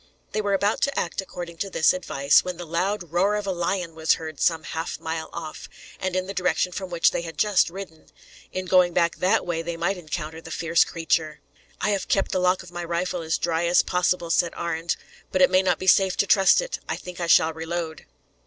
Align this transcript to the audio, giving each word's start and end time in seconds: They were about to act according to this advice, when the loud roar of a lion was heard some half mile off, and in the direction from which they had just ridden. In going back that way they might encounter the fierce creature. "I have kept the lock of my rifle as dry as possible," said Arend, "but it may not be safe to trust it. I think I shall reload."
They 0.31 0.41
were 0.41 0.55
about 0.55 0.81
to 0.81 0.99
act 0.99 1.21
according 1.21 1.57
to 1.57 1.69
this 1.69 1.93
advice, 1.93 2.43
when 2.43 2.57
the 2.57 2.65
loud 2.65 3.11
roar 3.11 3.35
of 3.35 3.45
a 3.45 3.51
lion 3.51 3.93
was 3.93 4.13
heard 4.15 4.39
some 4.39 4.63
half 4.63 4.99
mile 4.99 5.29
off, 5.31 5.69
and 5.99 6.15
in 6.15 6.25
the 6.25 6.33
direction 6.33 6.71
from 6.71 6.89
which 6.89 7.11
they 7.11 7.21
had 7.21 7.37
just 7.37 7.69
ridden. 7.69 8.07
In 8.51 8.65
going 8.65 8.93
back 8.93 9.17
that 9.17 9.45
way 9.45 9.61
they 9.61 9.77
might 9.77 9.97
encounter 9.99 10.41
the 10.41 10.49
fierce 10.49 10.83
creature. 10.83 11.39
"I 11.81 11.91
have 11.91 12.07
kept 12.07 12.31
the 12.31 12.39
lock 12.39 12.63
of 12.63 12.71
my 12.71 12.83
rifle 12.83 13.21
as 13.21 13.37
dry 13.37 13.67
as 13.67 13.83
possible," 13.83 14.31
said 14.31 14.55
Arend, 14.57 14.95
"but 15.31 15.39
it 15.43 15.51
may 15.51 15.61
not 15.61 15.77
be 15.77 15.85
safe 15.85 16.17
to 16.17 16.25
trust 16.25 16.63
it. 16.63 16.79
I 16.89 16.95
think 16.95 17.19
I 17.21 17.27
shall 17.27 17.53
reload." 17.53 18.07